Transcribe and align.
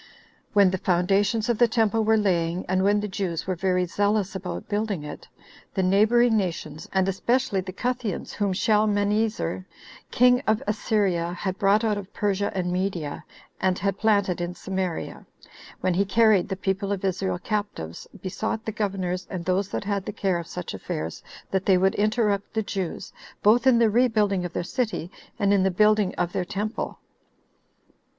1. 0.53 0.53
When 0.53 0.71
the 0.71 0.79
foundations 0.79 1.47
of 1.47 1.59
the 1.59 1.67
temple 1.67 2.03
were 2.03 2.17
laying, 2.17 2.65
and 2.65 2.83
when 2.83 2.99
the 3.01 3.07
Jews 3.07 3.45
were 3.45 3.53
very 3.53 3.85
zealous 3.85 4.35
about 4.35 4.67
building 4.67 5.03
it, 5.03 5.27
the 5.75 5.83
neighboring 5.83 6.35
nations, 6.35 6.89
and 6.91 7.07
especially 7.07 7.61
the 7.61 7.71
Cutheans, 7.71 8.33
whom 8.33 8.51
Shalmanezer, 8.51 9.63
king 10.09 10.41
of 10.47 10.63
Assyria, 10.65 11.33
had 11.33 11.59
brought 11.59 11.83
out 11.83 11.99
of 11.99 12.11
Persia 12.15 12.51
and 12.55 12.71
Media, 12.71 13.23
and 13.59 13.77
had 13.77 13.99
planted 13.99 14.41
in 14.41 14.55
Samaria, 14.55 15.23
when 15.81 15.93
he 15.93 16.03
carried 16.03 16.49
the 16.49 16.55
people 16.55 16.91
of 16.91 17.05
Israel 17.05 17.37
captives, 17.37 18.07
besought 18.23 18.65
the 18.65 18.71
governors, 18.71 19.27
and 19.29 19.45
those 19.45 19.69
that 19.69 19.83
had 19.83 20.03
the 20.07 20.11
care 20.13 20.39
of 20.39 20.47
such 20.47 20.73
affairs, 20.73 21.21
that 21.51 21.67
they 21.67 21.77
would 21.77 21.93
interrupt 21.93 22.55
the 22.55 22.63
Jews, 22.63 23.13
both 23.43 23.67
in 23.67 23.77
the 23.77 23.87
rebuilding 23.91 24.45
of 24.45 24.53
their 24.53 24.63
city, 24.63 25.11
and 25.37 25.53
in 25.53 25.61
the 25.61 25.69
building 25.69 26.15
of 26.15 26.33
their 26.33 26.43
temple. 26.45 26.97